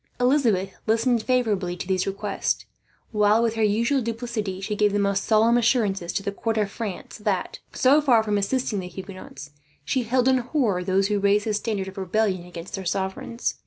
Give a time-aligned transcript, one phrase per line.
[0.19, 2.65] Elizabeth listened favourably to these requests
[3.11, 6.71] while, with her usual duplicity, she gave the most solemn assurances to the court of
[6.71, 9.51] France that, so far from assisting the Huguenots,
[9.85, 13.59] she held in horror those who raised the standard of rebellion against their sovereigns.